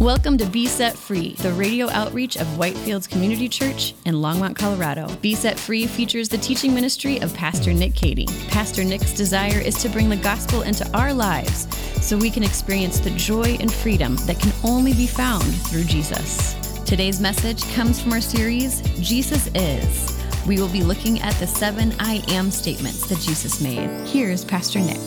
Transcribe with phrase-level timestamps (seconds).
[0.00, 5.08] Welcome to Be Set Free, the radio outreach of Whitefields Community Church in Longmont, Colorado.
[5.22, 8.26] Be Set Free features the teaching ministry of Pastor Nick Cady.
[8.48, 11.66] Pastor Nick's desire is to bring the gospel into our lives
[12.06, 16.52] so we can experience the joy and freedom that can only be found through Jesus.
[16.84, 20.22] Today's message comes from our series, Jesus Is.
[20.46, 23.88] We will be looking at the seven I am statements that Jesus made.
[24.06, 25.00] Here's Pastor Nick.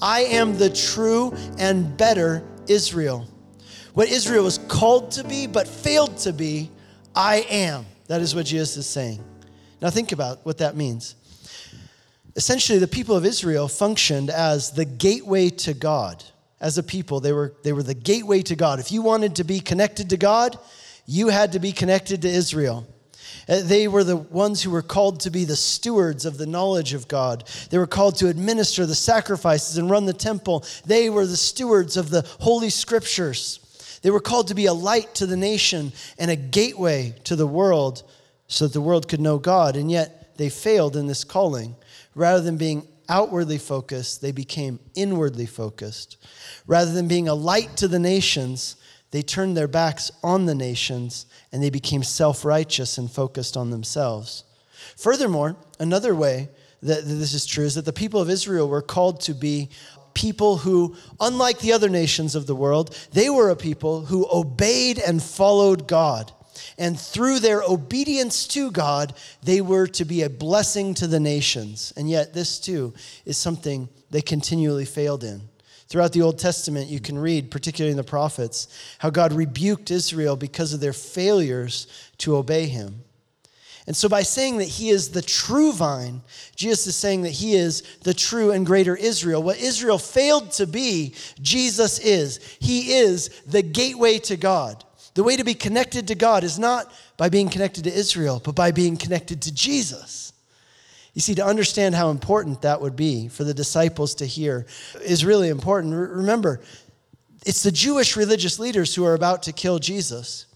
[0.00, 3.26] I am the true and better Israel.
[3.94, 6.70] What Israel was called to be but failed to be,
[7.14, 7.86] I am.
[8.06, 9.22] That is what Jesus is saying.
[9.80, 11.14] Now, think about what that means.
[12.36, 16.24] Essentially, the people of Israel functioned as the gateway to God.
[16.60, 18.80] As a people, they were, they were the gateway to God.
[18.80, 20.58] If you wanted to be connected to God,
[21.06, 22.86] you had to be connected to Israel.
[23.48, 26.92] Uh, they were the ones who were called to be the stewards of the knowledge
[26.92, 27.44] of God.
[27.70, 30.64] They were called to administer the sacrifices and run the temple.
[30.84, 33.60] They were the stewards of the holy scriptures.
[34.02, 37.46] They were called to be a light to the nation and a gateway to the
[37.46, 38.02] world
[38.46, 39.76] so that the world could know God.
[39.76, 41.74] And yet they failed in this calling.
[42.14, 46.16] Rather than being outwardly focused, they became inwardly focused.
[46.66, 48.76] Rather than being a light to the nations,
[49.10, 53.70] they turned their backs on the nations and they became self righteous and focused on
[53.70, 54.44] themselves.
[54.96, 56.48] Furthermore, another way
[56.82, 59.70] that this is true is that the people of Israel were called to be
[60.14, 64.98] people who, unlike the other nations of the world, they were a people who obeyed
[64.98, 66.32] and followed God.
[66.76, 71.92] And through their obedience to God, they were to be a blessing to the nations.
[71.96, 75.42] And yet, this too is something they continually failed in.
[75.88, 80.36] Throughout the Old Testament, you can read, particularly in the prophets, how God rebuked Israel
[80.36, 81.86] because of their failures
[82.18, 83.04] to obey him.
[83.86, 86.20] And so, by saying that he is the true vine,
[86.54, 89.42] Jesus is saying that he is the true and greater Israel.
[89.42, 92.38] What Israel failed to be, Jesus is.
[92.60, 94.84] He is the gateway to God.
[95.14, 98.54] The way to be connected to God is not by being connected to Israel, but
[98.54, 100.34] by being connected to Jesus.
[101.14, 104.66] You see, to understand how important that would be for the disciples to hear
[105.02, 105.94] is really important.
[105.94, 106.60] Remember,
[107.44, 110.46] it's the Jewish religious leaders who are about to kill Jesus.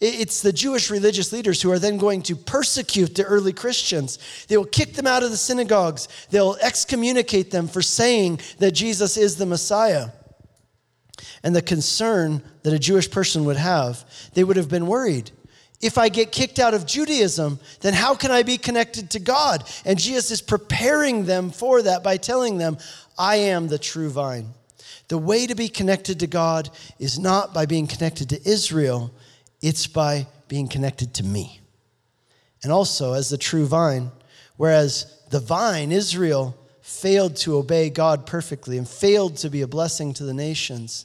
[0.00, 4.18] It's the Jewish religious leaders who are then going to persecute the early Christians.
[4.46, 6.08] They will kick them out of the synagogues.
[6.30, 10.08] They'll excommunicate them for saying that Jesus is the Messiah.
[11.42, 15.30] And the concern that a Jewish person would have, they would have been worried
[15.80, 19.68] if I get kicked out of Judaism, then how can I be connected to God?
[19.84, 22.78] And Jesus is preparing them for that by telling them,
[23.18, 24.48] I am the true vine.
[25.08, 29.12] The way to be connected to God is not by being connected to Israel,
[29.60, 31.60] it's by being connected to me.
[32.62, 34.10] And also, as the true vine,
[34.56, 40.14] whereas the vine, Israel, failed to obey God perfectly and failed to be a blessing
[40.14, 41.04] to the nations,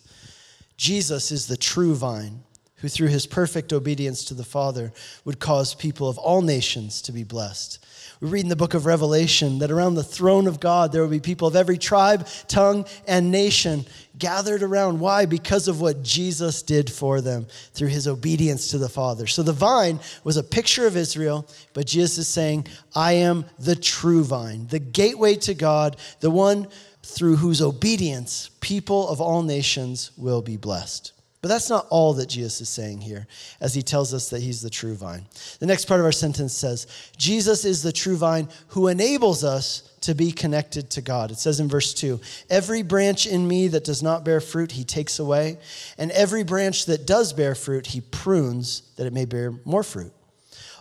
[0.77, 2.43] Jesus is the true vine
[2.81, 4.91] who through his perfect obedience to the Father
[5.23, 7.77] would cause people of all nations to be blessed.
[8.19, 11.09] We read in the book of Revelation that around the throne of God there will
[11.09, 13.85] be people of every tribe, tongue, and nation
[14.17, 14.99] gathered around.
[14.99, 15.25] Why?
[15.25, 19.27] Because of what Jesus did for them through his obedience to the Father.
[19.27, 23.75] So the vine was a picture of Israel, but Jesus is saying, I am the
[23.75, 26.67] true vine, the gateway to God, the one
[27.03, 31.13] through whose obedience people of all nations will be blessed.
[31.41, 33.25] But that's not all that Jesus is saying here
[33.59, 35.25] as he tells us that he's the true vine.
[35.59, 36.85] The next part of our sentence says,
[37.17, 41.31] Jesus is the true vine who enables us to be connected to God.
[41.31, 42.19] It says in verse 2
[42.49, 45.57] Every branch in me that does not bear fruit, he takes away,
[45.97, 50.13] and every branch that does bear fruit, he prunes that it may bear more fruit.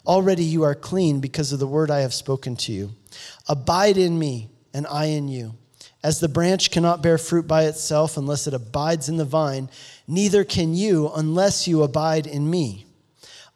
[0.07, 2.91] Already you are clean because of the word I have spoken to you.
[3.49, 5.55] Abide in me, and I in you.
[6.03, 9.69] As the branch cannot bear fruit by itself unless it abides in the vine,
[10.11, 12.87] neither can you unless you abide in me.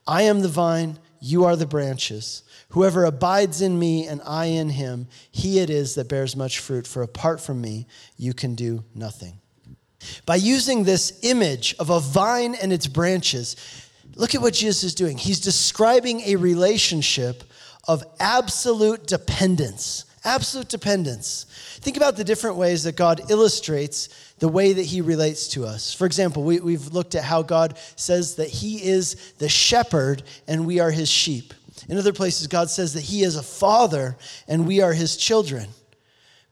[0.06, 2.42] I am the vine, you are the branches.
[2.70, 6.86] Whoever abides in me and I in him, he it is that bears much fruit,
[6.86, 9.40] for apart from me, you can do nothing.
[10.26, 13.56] By using this image of a vine and its branches,
[14.16, 15.16] look at what Jesus is doing.
[15.16, 17.44] He's describing a relationship
[17.88, 21.44] of absolute dependence Absolute dependence.
[21.80, 25.92] Think about the different ways that God illustrates the way that He relates to us.
[25.92, 30.66] For example, we, we've looked at how God says that He is the shepherd and
[30.66, 31.52] we are His sheep.
[31.88, 34.16] In other places, God says that He is a father
[34.48, 35.68] and we are His children.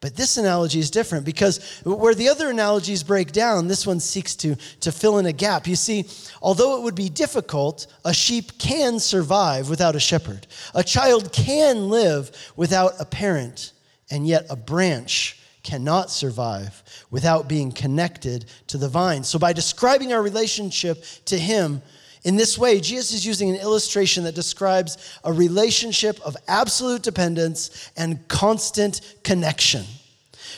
[0.03, 4.35] But this analogy is different because where the other analogies break down, this one seeks
[4.37, 5.69] to, to fill in a gap.
[5.69, 6.07] You see,
[6.43, 10.49] although it would be difficult, a sheep can survive without a shepherd.
[10.75, 13.73] A child can live without a parent,
[14.11, 16.83] and yet a branch cannot survive
[17.13, 19.23] without being connected to the vine.
[19.23, 21.81] So, by describing our relationship to Him
[22.25, 27.91] in this way, Jesus is using an illustration that describes a relationship of absolute dependence
[27.97, 29.85] and constant connection.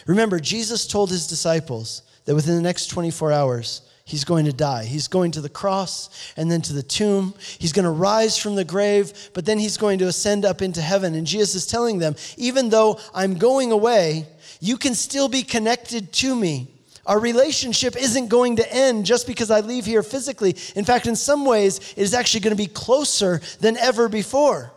[0.07, 4.85] Remember, Jesus told His disciples that within the next 24 hours, he's going to die.
[4.85, 7.35] He's going to the cross and then to the tomb.
[7.59, 10.83] He's going to rise from the grave, but then he's going to ascend up into
[10.83, 11.15] heaven.
[11.15, 14.27] And Jesus is telling them, even though I'm going away,
[14.61, 16.69] you can still be connected to me.
[17.07, 20.57] Our relationship isn't going to end just because I leave here physically.
[20.75, 24.73] In fact, in some ways, it is actually going to be closer than ever before.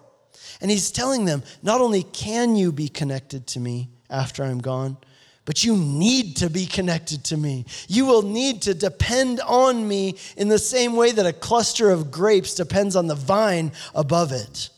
[0.59, 4.97] And he's telling them, not only can you be connected to me after I'm gone,
[5.45, 7.65] but you need to be connected to me.
[7.87, 12.11] You will need to depend on me in the same way that a cluster of
[12.11, 14.69] grapes depends on the vine above it.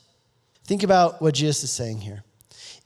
[0.66, 2.24] Think about what Jesus is saying here.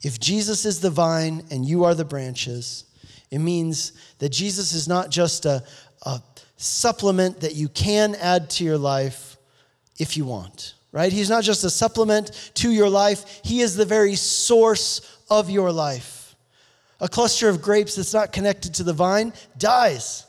[0.02, 2.84] If Jesus is the vine and you are the branches,
[3.30, 5.64] it means that Jesus is not just a,
[6.02, 6.22] a
[6.56, 9.36] supplement that you can add to your life
[9.98, 11.12] if you want, right?
[11.12, 15.72] He's not just a supplement to your life, He is the very source of your
[15.72, 16.34] life.
[17.00, 20.26] A cluster of grapes that's not connected to the vine dies.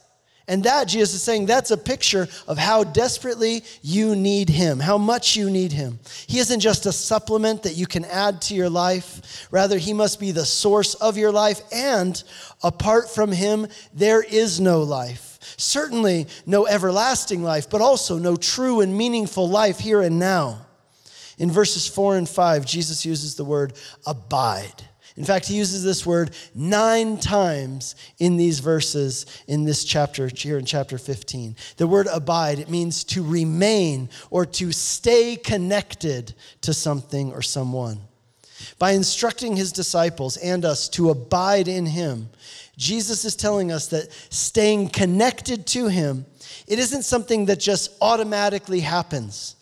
[0.48, 4.98] And that, Jesus is saying, that's a picture of how desperately you need Him, how
[4.98, 6.00] much you need Him.
[6.28, 9.48] He isn't just a supplement that you can add to your life.
[9.50, 11.62] Rather, He must be the source of your life.
[11.72, 12.24] And
[12.62, 15.40] apart from Him, there is no life.
[15.58, 20.68] Certainly, no everlasting life, but also no true and meaningful life here and now.
[21.38, 23.74] In verses four and five, Jesus uses the word
[24.06, 24.84] abide.
[25.18, 30.58] In fact, he uses this word nine times in these verses in this chapter, here
[30.58, 31.56] in chapter 15.
[31.78, 38.02] The word abide, it means to remain or to stay connected to something or someone.
[38.78, 42.30] By instructing his disciples and us to abide in him,
[42.78, 46.26] Jesus is telling us that staying connected to him,
[46.68, 49.55] it isn't something that just automatically happens.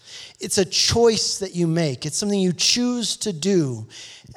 [0.43, 2.05] It's a choice that you make.
[2.05, 3.87] It's something you choose to do.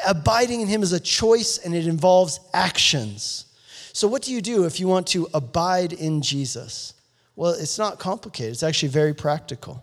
[0.06, 3.46] Abiding in Him is a choice and it involves actions.
[3.92, 6.94] So, what do you do if you want to abide in Jesus?
[7.34, 9.82] Well, it's not complicated, it's actually very practical.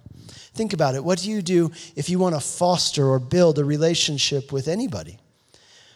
[0.56, 1.04] Think about it.
[1.04, 5.18] What do you do if you want to foster or build a relationship with anybody?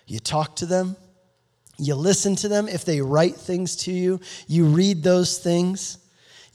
[0.07, 0.95] You talk to them,
[1.77, 2.67] you listen to them.
[2.67, 5.99] If they write things to you, you read those things.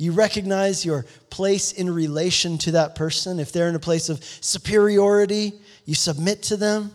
[0.02, 3.38] You recognize your place in relation to that person.
[3.38, 5.52] If they're in a place of superiority,
[5.84, 6.90] you submit to them.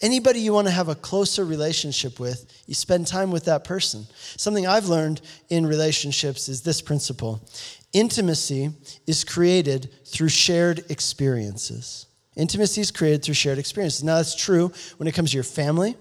[0.00, 4.04] Anybody you want to have a closer relationship with, you spend time with that person.
[4.36, 7.48] Something I've learned in relationships is this principle
[7.92, 8.72] intimacy
[9.06, 12.06] is created through shared experiences.
[12.34, 14.02] Intimacy is created through shared experiences.
[14.02, 15.94] Now, that's true when it comes to your family,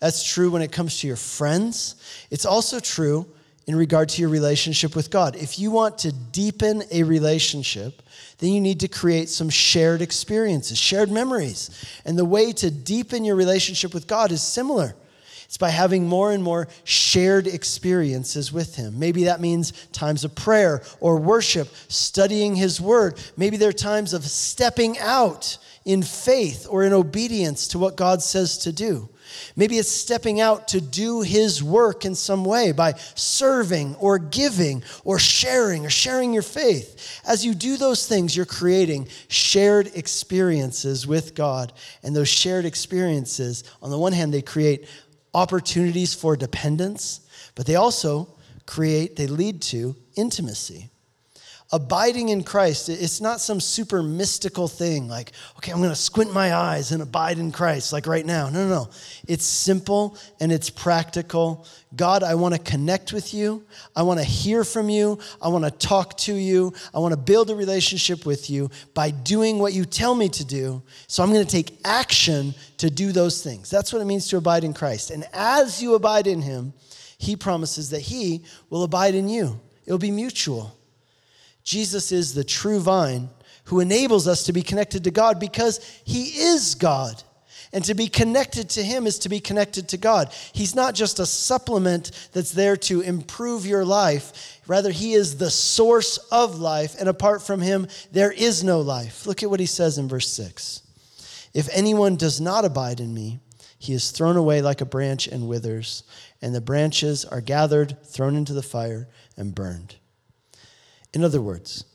[0.00, 1.94] that's true when it comes to your friends.
[2.32, 3.24] It's also true
[3.66, 5.34] in regard to your relationship with God.
[5.34, 8.00] If you want to deepen a relationship,
[8.38, 11.70] then you need to create some shared experiences, shared memories.
[12.04, 14.94] And the way to deepen your relationship with God is similar.
[15.46, 18.98] It's by having more and more shared experiences with Him.
[18.98, 23.20] Maybe that means times of prayer or worship, studying His Word.
[23.36, 28.22] Maybe there are times of stepping out in faith or in obedience to what God
[28.22, 29.08] says to do.
[29.56, 34.82] Maybe it's stepping out to do His work in some way by serving or giving
[35.04, 37.20] or sharing or sharing your faith.
[37.26, 41.72] As you do those things, you're creating shared experiences with God.
[42.02, 44.88] And those shared experiences, on the one hand, they create
[45.34, 47.20] opportunities for dependence,
[47.54, 48.28] but they also
[48.66, 50.90] create, they lead to intimacy
[51.72, 56.32] abiding in Christ, it's not some super mystical thing like, okay, I'm going to squint
[56.32, 58.48] my eyes and abide in Christ, like right now.
[58.48, 58.90] No, no, no.
[59.26, 61.66] It's simple and it's practical.
[61.96, 63.64] God, I want to connect with you.
[63.96, 65.18] I want to hear from you.
[65.42, 66.72] I want to talk to you.
[66.94, 70.44] I want to build a relationship with you by doing what you tell me to
[70.44, 70.82] do.
[71.08, 73.70] So I'm going to take action to do those things.
[73.70, 75.10] That's what it means to abide in Christ.
[75.10, 76.74] And as you abide in Him,
[77.18, 79.60] He promises that He will abide in you.
[79.84, 80.75] It'll be mutual.
[81.66, 83.28] Jesus is the true vine
[83.64, 87.22] who enables us to be connected to God because he is God.
[87.72, 90.32] And to be connected to him is to be connected to God.
[90.52, 94.60] He's not just a supplement that's there to improve your life.
[94.68, 99.26] Rather, he is the source of life, and apart from him, there is no life.
[99.26, 100.82] Look at what he says in verse 6.
[101.52, 103.40] If anyone does not abide in me,
[103.78, 106.04] he is thrown away like a branch and withers,
[106.40, 109.96] and the branches are gathered, thrown into the fire, and burned.
[111.16, 111.86] In other words,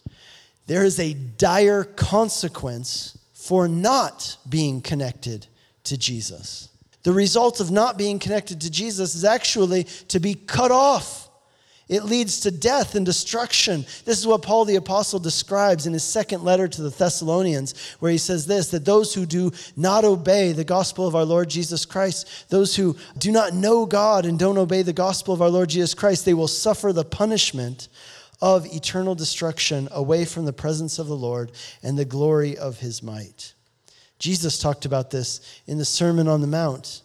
[0.66, 5.46] there is a dire consequence for not being connected
[5.84, 6.70] to Jesus.
[7.04, 11.30] The result of not being connected to Jesus is actually to be cut off.
[11.88, 13.86] It leads to death and destruction.
[14.06, 18.12] This is what Paul the Apostle describes in his second letter to the Thessalonians, where
[18.12, 21.86] he says this that those who do not obey the gospel of our Lord Jesus
[21.86, 25.70] Christ, those who do not know God and don't obey the gospel of our Lord
[25.70, 27.88] Jesus Christ, they will suffer the punishment
[28.42, 31.52] of eternal destruction away from the presence of the Lord
[31.84, 33.54] and the glory of his might.
[34.18, 37.02] Jesus talked about this in the Sermon on the Mount.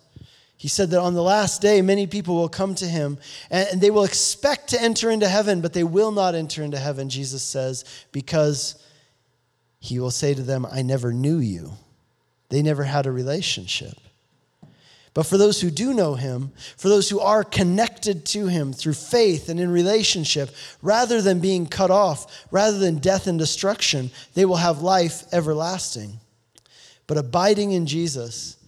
[0.58, 3.18] He said that on the last day, many people will come to him
[3.50, 7.10] and they will expect to enter into heaven, but they will not enter into heaven,
[7.10, 8.82] Jesus says, because
[9.78, 11.72] he will say to them, I never knew you.
[12.48, 13.98] They never had a relationship.
[15.16, 18.92] But for those who do know him, for those who are connected to him through
[18.92, 20.50] faith and in relationship,
[20.82, 26.20] rather than being cut off, rather than death and destruction, they will have life everlasting.
[27.06, 28.58] But abiding in Jesus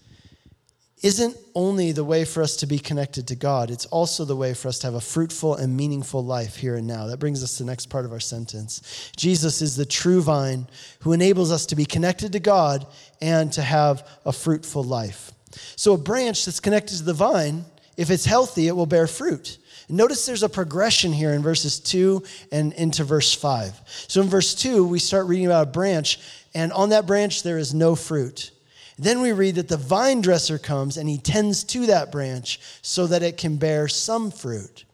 [1.03, 4.55] isn't only the way for us to be connected to God, it's also the way
[4.55, 7.09] for us to have a fruitful and meaningful life here and now.
[7.09, 9.13] That brings us to the next part of our sentence.
[9.19, 10.67] Jesus is the true vine
[11.01, 12.87] who enables us to be connected to God
[13.21, 15.33] and to have a fruitful life.
[15.77, 17.65] So, a branch that's connected to the vine,
[17.97, 19.59] if it's healthy, it will bear fruit.
[19.89, 22.23] Notice there's a progression here in verses 2
[22.53, 23.81] and into verse 5.
[24.09, 26.21] So, in verse 2, we start reading about a branch,
[26.55, 28.51] and on that branch there is no fruit.
[28.99, 33.07] Then we read that the vine dresser comes and he tends to that branch so
[33.07, 34.85] that it can bear some fruit.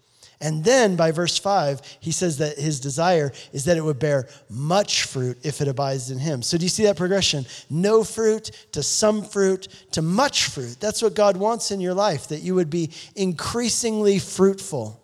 [0.41, 4.29] And then by verse 5, he says that his desire is that it would bear
[4.51, 6.43] much fruit if it abides in him.
[6.43, 7.47] So do you see that progression?
[7.71, 10.79] No fruit to some fruit to much fruit.
[10.81, 15.01] That's what God wants in your life, that you would be increasingly fruitful.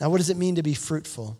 [0.00, 1.38] Now, what does it mean to be fruitful?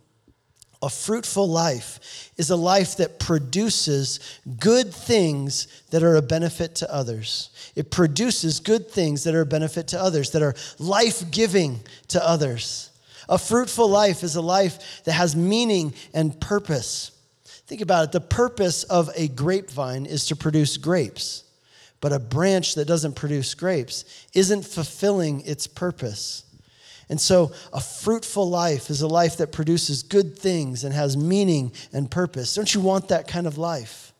[0.80, 4.20] A fruitful life is a life that produces
[4.60, 7.50] good things that are a benefit to others.
[7.74, 12.24] It produces good things that are a benefit to others, that are life giving to
[12.24, 12.87] others.
[13.28, 17.10] A fruitful life is a life that has meaning and purpose.
[17.66, 18.12] Think about it.
[18.12, 21.44] The purpose of a grapevine is to produce grapes,
[22.00, 26.44] but a branch that doesn't produce grapes isn't fulfilling its purpose.
[27.10, 31.72] And so, a fruitful life is a life that produces good things and has meaning
[31.92, 32.54] and purpose.
[32.54, 34.12] Don't you want that kind of life?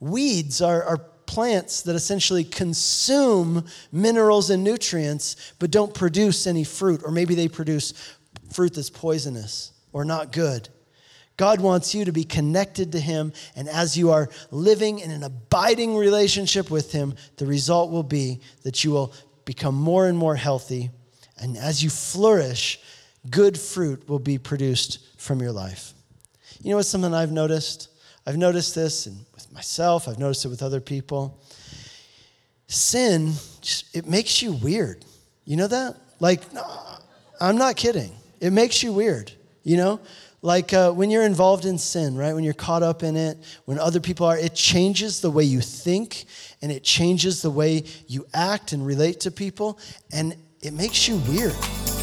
[0.00, 7.02] Weeds are, are plants that essentially consume minerals and nutrients, but don't produce any fruit,
[7.04, 7.94] or maybe they produce
[8.52, 10.68] fruit that's poisonous or not good.
[11.36, 15.24] God wants you to be connected to Him, and as you are living in an
[15.24, 19.12] abiding relationship with Him, the result will be that you will
[19.44, 20.90] become more and more healthy.
[21.38, 22.78] And as you flourish,
[23.30, 25.92] good fruit will be produced from your life.
[26.62, 27.88] You know what's something I've noticed?
[28.26, 31.40] I've noticed this and with myself, I've noticed it with other people.
[32.68, 33.32] Sin,
[33.92, 35.04] it makes you weird.
[35.44, 35.96] You know that?
[36.20, 36.42] Like,
[37.40, 38.12] I'm not kidding.
[38.44, 39.32] It makes you weird,
[39.62, 40.00] you know?
[40.42, 42.34] Like uh, when you're involved in sin, right?
[42.34, 45.62] When you're caught up in it, when other people are, it changes the way you
[45.62, 46.26] think
[46.60, 49.78] and it changes the way you act and relate to people,
[50.12, 51.56] and it makes you weird,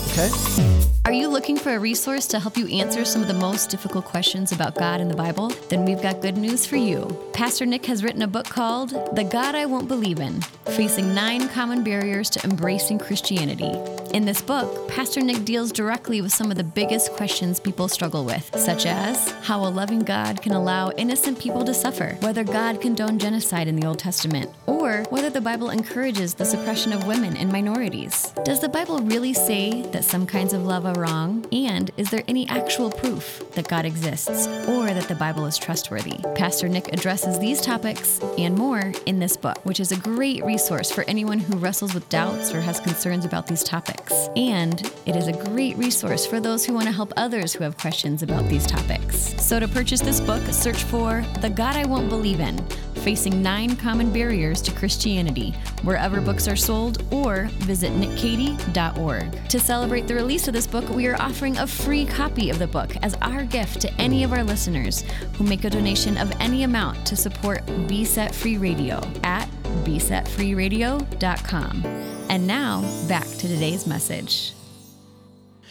[0.07, 1.00] okay?
[1.03, 4.05] Are you looking for a resource to help you answer some of the most difficult
[4.05, 5.49] questions about God in the Bible?
[5.67, 7.17] Then we've got good news for you.
[7.33, 11.49] Pastor Nick has written a book called The God I Won't Believe in Facing Nine
[11.49, 13.73] Common Barriers to Embracing Christianity.
[14.13, 18.23] In this book, Pastor Nick deals directly with some of the biggest questions people struggle
[18.23, 22.79] with, such as how a loving God can allow innocent people to suffer, whether God
[22.79, 27.35] condoned genocide in the Old Testament, or whether the Bible encourages the suppression of women
[27.37, 28.33] and minorities.
[28.43, 31.45] Does the Bible really say that some kinds of love wrong?
[31.51, 36.17] And is there any actual proof that God exists or that the Bible is trustworthy?
[36.35, 40.91] Pastor Nick addresses these topics and more in this book, which is a great resource
[40.91, 44.29] for anyone who wrestles with doubts or has concerns about these topics.
[44.35, 47.77] And it is a great resource for those who want to help others who have
[47.77, 49.35] questions about these topics.
[49.41, 52.57] So to purchase this book, search for The God I Won't Believe in
[53.01, 59.49] Facing Nine Common Barriers to Christianity, wherever books are sold, or visit nickcady.org.
[59.49, 62.67] To celebrate the release of this book, we are offering a free copy of the
[62.67, 65.03] book as our gift to any of our listeners
[65.33, 69.49] who make a donation of any amount to support Be Set Free Radio at
[69.83, 71.85] besetfreeradio.com.
[72.29, 74.53] And now, back to today's message.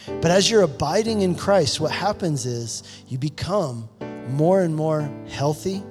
[0.05, 3.87] But as you're abiding in Christ, what happens is you become
[4.27, 5.81] more and more healthy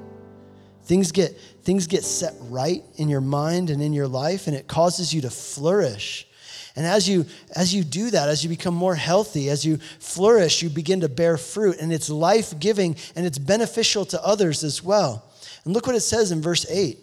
[0.91, 4.67] Things get, things get set right in your mind and in your life, and it
[4.67, 6.27] causes you to flourish.
[6.75, 10.65] And as you, as you do that, as you become more healthy, as you flourish,
[10.65, 14.83] you begin to bear fruit, and it's life giving and it's beneficial to others as
[14.83, 15.31] well.
[15.65, 16.99] And look what it says in verse 8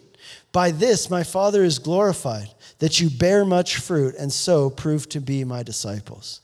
[0.52, 5.20] By this my Father is glorified that you bear much fruit and so prove to
[5.22, 6.42] be my disciples.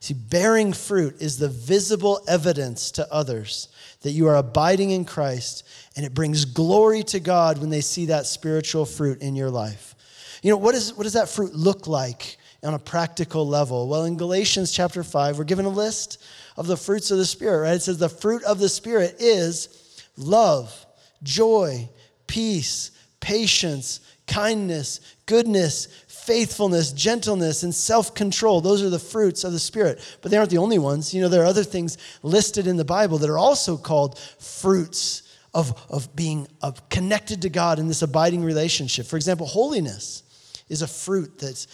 [0.00, 3.68] See, bearing fruit is the visible evidence to others
[4.02, 5.64] that you are abiding in Christ,
[5.96, 9.96] and it brings glory to God when they see that spiritual fruit in your life.
[10.42, 13.88] You know, what, is, what does that fruit look like on a practical level?
[13.88, 16.22] Well, in Galatians chapter 5, we're given a list
[16.56, 17.74] of the fruits of the Spirit, right?
[17.74, 20.86] It says the fruit of the Spirit is love,
[21.24, 21.88] joy,
[22.28, 25.88] peace, patience, kindness, goodness,
[26.28, 28.60] faithfulness, gentleness, and self control.
[28.60, 29.98] Those are the fruits of the Spirit.
[30.20, 31.14] But they aren't the only ones.
[31.14, 35.22] You know, there are other things listed in the Bible that are also called fruits
[35.54, 39.06] of, of being of connected to God in this abiding relationship.
[39.06, 40.22] For example, holiness
[40.68, 41.66] is a fruit that's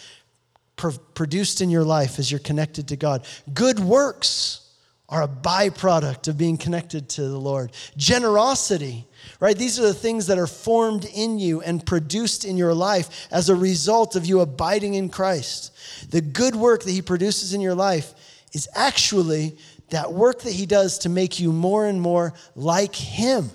[0.76, 3.26] produced in your life as you're connected to God.
[3.52, 4.63] Good works
[5.08, 7.72] are a byproduct of being connected to the Lord.
[7.96, 9.06] Generosity
[9.40, 9.56] right?
[9.56, 13.48] These are the things that are formed in you and produced in your life as
[13.48, 15.72] a result of you abiding in Christ.
[16.10, 18.14] The good work that He produces in your life
[18.52, 19.56] is actually
[19.90, 23.50] that work that He does to make you more and more like Him.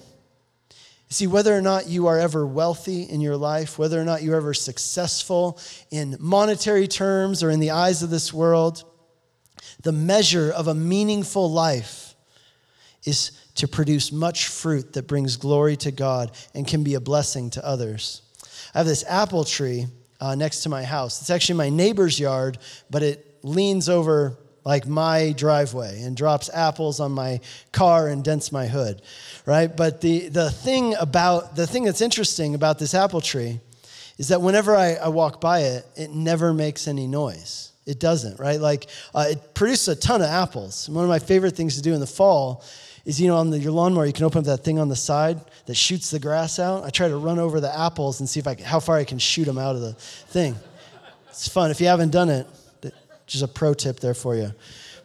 [1.12, 4.36] See, whether or not you are ever wealthy in your life, whether or not you're
[4.36, 8.84] ever successful in monetary terms or in the eyes of this world,
[9.82, 12.16] the measure of a meaningful life
[13.06, 17.50] is to produce much fruit that brings glory to God and can be a blessing
[17.52, 18.22] to others.
[18.74, 19.88] I have this apple tree
[20.20, 21.22] uh, next to my house.
[21.22, 22.58] It's actually my neighbor's yard,
[22.90, 27.40] but it leans over like my driveway and drops apples on my
[27.72, 29.02] car and dents my hood,
[29.46, 29.76] right?
[29.76, 33.62] But the, the thing about the thing that's interesting about this apple tree
[34.18, 37.69] is that whenever I, I walk by it, it never makes any noise.
[37.90, 38.60] It doesn't, right?
[38.60, 40.88] Like uh, it produces a ton of apples.
[40.90, 42.64] one of my favorite things to do in the fall
[43.04, 44.96] is you know on the, your lawnmower you can open up that thing on the
[44.96, 46.84] side that shoots the grass out.
[46.84, 49.18] I try to run over the apples and see if I how far I can
[49.18, 50.56] shoot them out of the thing.
[51.30, 51.72] It's fun.
[51.72, 52.46] If you haven't done it,
[53.26, 54.54] just a pro tip there for you.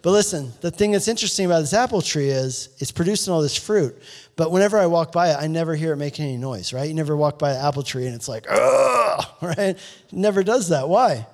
[0.02, 3.56] But listen, the thing that's interesting about this apple tree is it's producing all this
[3.56, 3.96] fruit.
[4.36, 6.86] But whenever I walk by it, I never hear it making any noise, right?
[6.86, 9.58] You never walk by an apple tree and it's like, ugh, right?
[9.58, 9.78] It
[10.12, 10.90] never does that.
[10.90, 11.26] Why?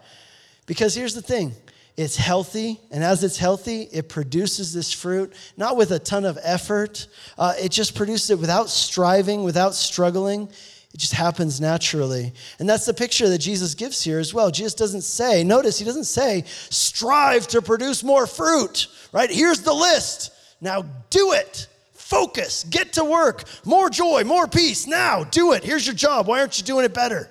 [0.71, 1.53] Because here's the thing
[1.97, 6.39] it's healthy, and as it's healthy, it produces this fruit, not with a ton of
[6.45, 7.09] effort.
[7.37, 10.49] Uh, it just produces it without striving, without struggling.
[10.95, 12.33] It just happens naturally.
[12.61, 14.53] And that's the picture that Jesus gives here as well.
[14.53, 19.29] Jesus doesn't say, notice, he doesn't say, strive to produce more fruit, right?
[19.29, 20.31] Here's the list.
[20.61, 21.67] Now do it.
[21.95, 22.63] Focus.
[22.63, 23.43] Get to work.
[23.65, 24.87] More joy, more peace.
[24.87, 25.65] Now do it.
[25.65, 26.29] Here's your job.
[26.29, 27.29] Why aren't you doing it better?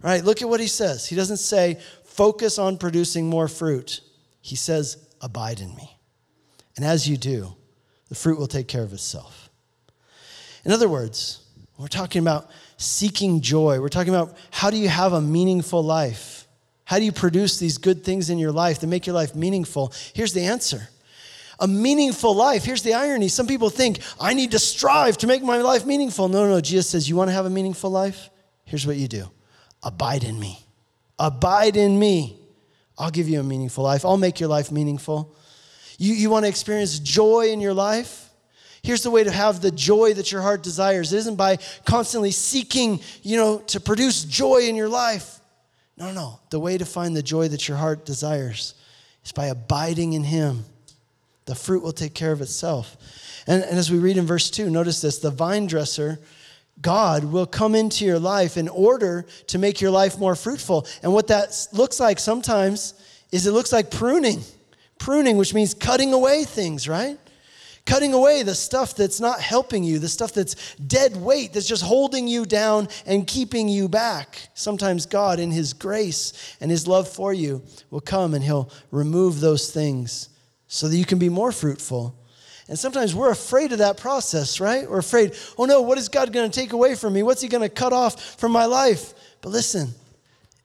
[0.00, 0.24] Right?
[0.24, 1.06] Look at what he says.
[1.06, 1.78] He doesn't say,
[2.22, 4.00] focus on producing more fruit.
[4.42, 5.98] He says, Abide in me.
[6.76, 7.56] And as you do,
[8.08, 9.50] the fruit will take care of itself.
[10.64, 11.42] In other words,
[11.76, 13.80] we're talking about seeking joy.
[13.80, 16.46] We're talking about how do you have a meaningful life?
[16.84, 19.92] How do you produce these good things in your life that make your life meaningful?
[20.14, 20.88] Here's the answer
[21.58, 22.64] a meaningful life.
[22.64, 23.26] Here's the irony.
[23.26, 26.28] Some people think, I need to strive to make my life meaningful.
[26.28, 26.60] No, no, no.
[26.60, 28.30] Jesus says, You want to have a meaningful life?
[28.64, 29.28] Here's what you do
[29.82, 30.60] abide in me.
[31.18, 32.38] Abide in me.
[32.98, 34.04] I'll give you a meaningful life.
[34.04, 35.34] I'll make your life meaningful.
[35.98, 38.30] You, you want to experience joy in your life?
[38.82, 41.12] Here's the way to have the joy that your heart desires.
[41.12, 45.40] It isn't by constantly seeking, you know, to produce joy in your life.
[45.96, 46.40] No, no.
[46.50, 48.74] The way to find the joy that your heart desires
[49.24, 50.64] is by abiding in Him.
[51.44, 52.96] The fruit will take care of itself.
[53.46, 56.18] And, and as we read in verse 2, notice this the vine dresser
[56.80, 60.86] God will come into your life in order to make your life more fruitful.
[61.02, 62.94] And what that looks like sometimes
[63.30, 64.40] is it looks like pruning.
[64.98, 67.18] Pruning, which means cutting away things, right?
[67.84, 71.82] Cutting away the stuff that's not helping you, the stuff that's dead weight, that's just
[71.82, 74.48] holding you down and keeping you back.
[74.54, 79.40] Sometimes God, in His grace and His love for you, will come and He'll remove
[79.40, 80.28] those things
[80.68, 82.16] so that you can be more fruitful.
[82.72, 84.88] And sometimes we're afraid of that process, right?
[84.88, 87.22] We're afraid, oh no, what is God going to take away from me?
[87.22, 89.12] What's He going to cut off from my life?
[89.42, 89.90] But listen,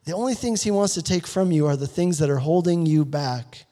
[0.06, 2.86] the only things He wants to take from you are the things that are holding
[2.86, 3.66] you back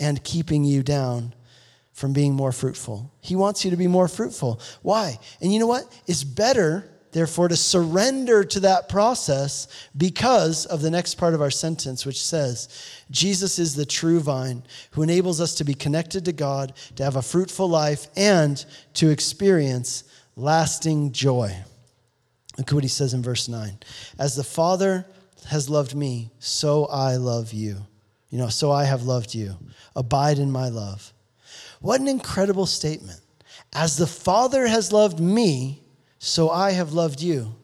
[0.00, 1.32] and keeping you down
[1.92, 3.12] from being more fruitful.
[3.20, 4.60] He wants you to be more fruitful.
[4.82, 5.20] Why?
[5.40, 5.84] And you know what?
[6.08, 11.50] It's better therefore, to surrender to that process because of the next part of our
[11.50, 12.68] sentence, which says,
[13.10, 17.16] Jesus is the true vine who enables us to be connected to God, to have
[17.16, 20.04] a fruitful life, and to experience
[20.36, 21.56] lasting joy.
[22.58, 23.78] Look what he says in verse 9.
[24.18, 25.06] As the Father
[25.48, 27.78] has loved me, so I love you.
[28.28, 29.56] You know, so I have loved you.
[29.94, 31.14] Abide in my love.
[31.80, 33.20] What an incredible statement.
[33.72, 35.82] As the Father has loved me,
[36.18, 37.54] so I have loved you.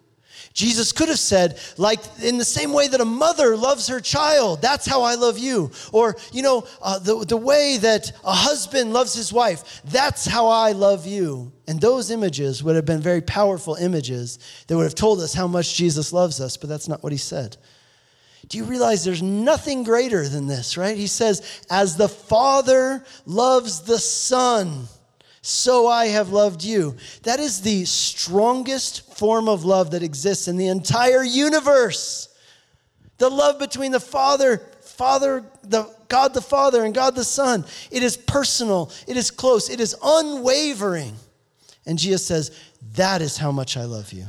[0.55, 4.61] Jesus could have said, like, in the same way that a mother loves her child,
[4.61, 5.71] that's how I love you.
[5.93, 10.49] Or, you know, uh, the, the way that a husband loves his wife, that's how
[10.49, 11.53] I love you.
[11.67, 15.47] And those images would have been very powerful images that would have told us how
[15.47, 17.57] much Jesus loves us, but that's not what he said.
[18.49, 20.97] Do you realize there's nothing greater than this, right?
[20.97, 24.87] He says, as the Father loves the Son
[25.43, 26.97] so I have loved you.
[27.25, 32.29] That is the strongest form of love that exists in the entire universe.
[33.19, 37.65] The love between the Father, Father, the God the Father and God the Son.
[37.91, 41.17] It is personal, it is close, it is unwavering.
[41.87, 42.57] And Jesus says,
[42.95, 44.27] That is how much I love you.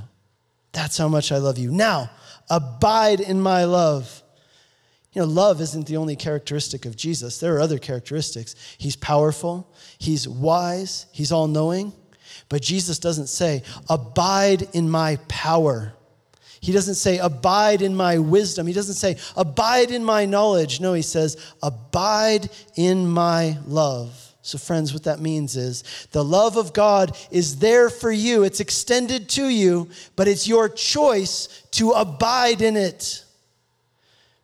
[0.71, 1.71] That's how much I love you.
[1.71, 2.09] Now,
[2.49, 4.22] abide in my love.
[5.13, 7.39] You know, love isn't the only characteristic of Jesus.
[7.39, 8.55] There are other characteristics.
[8.77, 11.93] He's powerful, he's wise, he's all knowing.
[12.49, 15.93] But Jesus doesn't say, Abide in my power.
[16.61, 18.65] He doesn't say, Abide in my wisdom.
[18.65, 20.79] He doesn't say, Abide in my knowledge.
[20.79, 24.33] No, he says, Abide in my love.
[24.41, 28.59] So, friends, what that means is the love of God is there for you, it's
[28.59, 33.22] extended to you, but it's your choice to abide in it.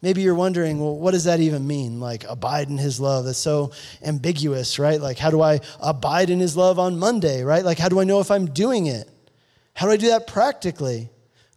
[0.02, 2.00] Maybe you're wondering, well, what does that even mean?
[2.00, 3.26] Like, abide in his love.
[3.26, 5.00] That's so ambiguous, right?
[5.00, 7.66] Like, how do I abide in his love on Monday, right?
[7.66, 9.10] Like, how do I know if I'm doing it?
[9.74, 11.10] How do I do that practically?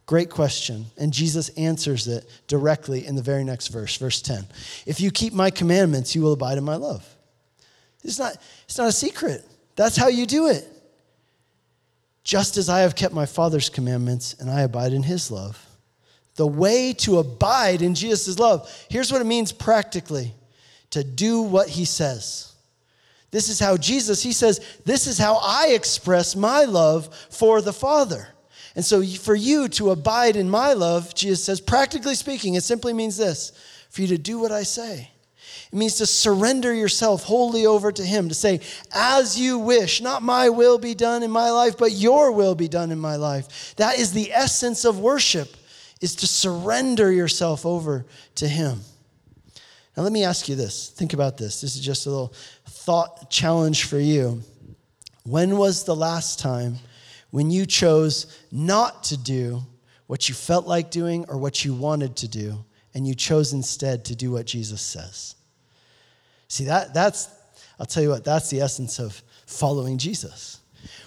[0.05, 0.87] Great question.
[0.97, 4.45] And Jesus answers it directly in the very next verse, verse 10.
[4.85, 7.07] If you keep my commandments, you will abide in my love.
[8.03, 9.47] It's not, it's not a secret.
[9.77, 10.67] That's how you do it.
[12.25, 15.65] Just as I have kept my Father's commandments and I abide in his love
[16.35, 18.69] the way to abide in Jesus' love.
[18.89, 20.33] Here's what it means practically
[20.91, 22.53] to do what he says.
[23.31, 27.73] This is how Jesus, he says, this is how I express my love for the
[27.73, 28.27] Father.
[28.75, 32.93] And so, for you to abide in my love, Jesus says, practically speaking, it simply
[32.93, 33.51] means this
[33.89, 35.09] for you to do what I say.
[35.71, 38.61] It means to surrender yourself wholly over to Him, to say,
[38.93, 42.67] as you wish, not my will be done in my life, but your will be
[42.67, 43.75] done in my life.
[43.77, 45.55] That is the essence of worship
[46.03, 48.81] is to surrender yourself over to Him.
[49.95, 50.89] Now, let me ask you this.
[50.89, 51.61] Think about this.
[51.61, 52.33] This is just a little
[52.65, 54.41] thought challenge for you.
[55.23, 56.75] When was the last time
[57.31, 59.61] when you chose not to do
[60.07, 64.03] what you felt like doing or what you wanted to do, and you chose instead
[64.05, 65.35] to do what Jesus says?
[66.49, 67.29] See, that, that's,
[67.79, 70.59] I'll tell you what, that's the essence of following Jesus.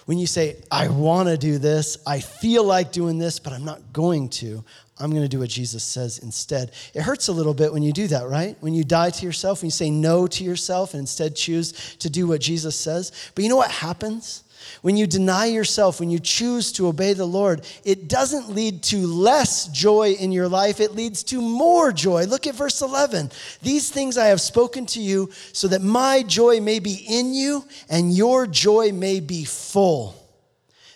[0.05, 3.65] When you say, I want to do this, I feel like doing this, but I'm
[3.65, 4.63] not going to,
[4.99, 6.71] I'm going to do what Jesus says instead.
[6.93, 8.57] It hurts a little bit when you do that, right?
[8.61, 12.09] When you die to yourself, when you say no to yourself and instead choose to
[12.09, 13.11] do what Jesus says.
[13.35, 14.43] But you know what happens?
[14.81, 19.05] When you deny yourself, when you choose to obey the Lord, it doesn't lead to
[19.05, 22.25] less joy in your life, it leads to more joy.
[22.25, 23.31] Look at verse 11.
[23.61, 27.65] These things I have spoken to you so that my joy may be in you
[27.89, 30.26] and your joy may be full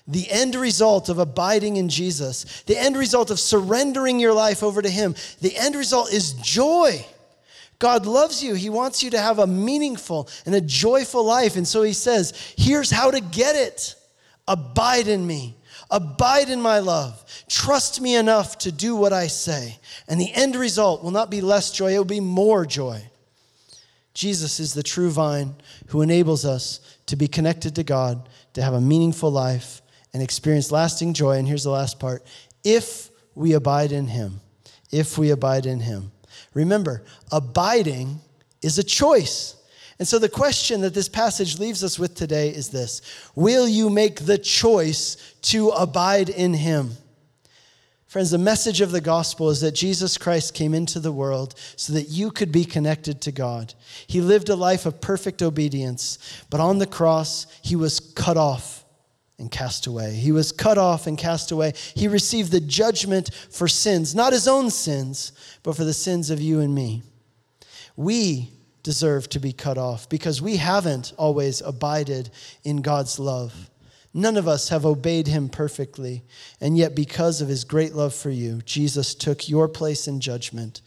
[0.08, 4.82] the end result of abiding in Jesus, the end result of surrendering your life over
[4.82, 7.06] to Him, the end result is joy.
[7.80, 8.54] God loves you.
[8.54, 11.56] He wants you to have a meaningful and a joyful life.
[11.56, 13.96] And so He says, here's how to get it
[14.48, 15.56] abide in me,
[15.90, 19.80] abide in my love, trust me enough to do what I say.
[20.08, 23.04] And the end result will not be less joy, it will be more joy.
[24.14, 25.56] Jesus is the true vine
[25.88, 29.81] who enables us to be connected to God, to have a meaningful life,
[30.14, 31.38] and experience lasting joy.
[31.38, 32.24] And here's the last part
[32.64, 34.42] if we abide in Him.
[34.92, 36.12] If we abide in Him.
[36.54, 38.20] Remember, abiding
[38.62, 39.56] is a choice.
[40.00, 43.02] And so the question that this passage leaves us with today is this
[43.36, 46.98] Will you make the choice to abide in Him?
[48.08, 51.94] Friends, the message of the gospel is that Jesus Christ came into the world so
[51.94, 53.74] that you could be connected to God.
[54.06, 56.20] He lived a life of perfect obedience,
[56.50, 58.81] but on the cross, he was cut off
[59.42, 60.14] and cast away.
[60.14, 61.74] He was cut off and cast away.
[61.96, 66.40] He received the judgment for sins, not his own sins, but for the sins of
[66.40, 67.04] you and me.
[67.98, 68.52] We
[68.84, 72.30] deserve to be cut off because we haven't always abided
[72.64, 73.70] in God's love.
[74.14, 76.24] None of us have obeyed him perfectly,
[76.60, 80.82] and yet, because of his great love for you, Jesus took your place in judgment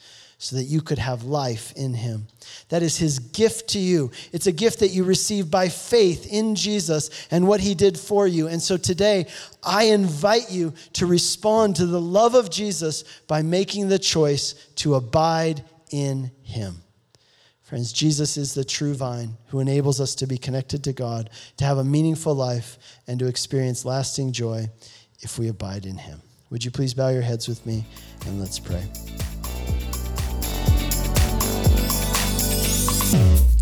[0.44, 2.26] so that you could have life in him.
[2.68, 4.10] That is his gift to you.
[4.30, 8.26] It's a gift that you receive by faith in Jesus and what he did for
[8.26, 8.48] you.
[8.48, 9.26] And so today,
[9.62, 14.96] I invite you to respond to the love of Jesus by making the choice to
[14.96, 16.82] abide in him.
[17.62, 21.64] Friends, Jesus is the true vine who enables us to be connected to God, to
[21.64, 22.76] have a meaningful life,
[23.06, 24.68] and to experience lasting joy
[25.20, 26.20] if we abide in him.
[26.50, 27.86] Would you please bow your heads with me
[28.26, 28.84] and let's pray?